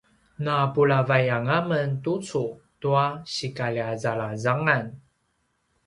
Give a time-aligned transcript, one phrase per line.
[0.43, 2.43] napulavay anga men tucu
[2.81, 4.83] tua sikalja zalangzangan